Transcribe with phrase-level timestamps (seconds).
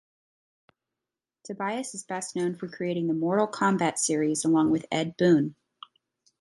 [1.43, 5.53] Tobias is best known for creating the "Mortal Kombat" series along with Ed Boon.